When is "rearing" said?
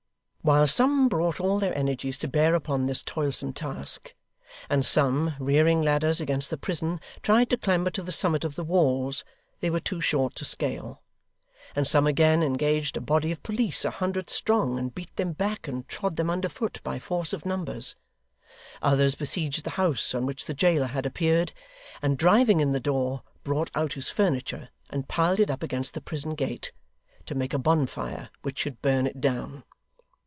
5.39-5.83